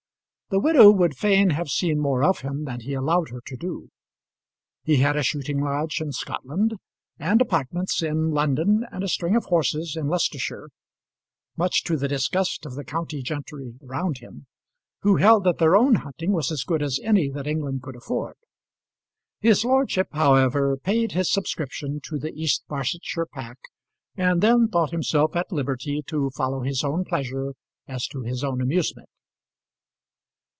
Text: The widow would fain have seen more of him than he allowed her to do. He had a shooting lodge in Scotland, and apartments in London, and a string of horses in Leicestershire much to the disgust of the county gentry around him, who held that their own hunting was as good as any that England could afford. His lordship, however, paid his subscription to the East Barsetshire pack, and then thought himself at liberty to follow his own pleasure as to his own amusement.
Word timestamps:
The 0.53 0.59
widow 0.59 0.91
would 0.91 1.15
fain 1.15 1.51
have 1.51 1.69
seen 1.69 1.97
more 1.97 2.21
of 2.25 2.41
him 2.41 2.65
than 2.65 2.81
he 2.81 2.91
allowed 2.93 3.29
her 3.29 3.39
to 3.45 3.55
do. 3.55 3.87
He 4.83 4.97
had 4.97 5.15
a 5.15 5.23
shooting 5.23 5.61
lodge 5.61 6.01
in 6.01 6.11
Scotland, 6.11 6.73
and 7.17 7.41
apartments 7.41 8.03
in 8.03 8.31
London, 8.31 8.85
and 8.91 9.01
a 9.01 9.07
string 9.07 9.37
of 9.37 9.45
horses 9.45 9.95
in 9.95 10.09
Leicestershire 10.09 10.67
much 11.55 11.85
to 11.85 11.95
the 11.95 12.09
disgust 12.09 12.65
of 12.65 12.75
the 12.75 12.83
county 12.83 13.21
gentry 13.21 13.75
around 13.81 14.17
him, 14.17 14.45
who 15.03 15.15
held 15.15 15.45
that 15.45 15.57
their 15.57 15.77
own 15.77 15.95
hunting 15.95 16.33
was 16.33 16.51
as 16.51 16.65
good 16.65 16.83
as 16.83 16.99
any 17.01 17.29
that 17.29 17.47
England 17.47 17.81
could 17.81 17.95
afford. 17.95 18.35
His 19.39 19.63
lordship, 19.63 20.09
however, 20.11 20.75
paid 20.75 21.13
his 21.13 21.31
subscription 21.31 22.01
to 22.09 22.19
the 22.19 22.33
East 22.33 22.65
Barsetshire 22.67 23.27
pack, 23.27 23.57
and 24.17 24.41
then 24.41 24.67
thought 24.67 24.91
himself 24.91 25.33
at 25.37 25.53
liberty 25.53 26.01
to 26.07 26.29
follow 26.31 26.59
his 26.59 26.83
own 26.83 27.05
pleasure 27.05 27.53
as 27.87 28.05
to 28.07 28.23
his 28.23 28.43
own 28.43 28.59
amusement. 28.59 29.07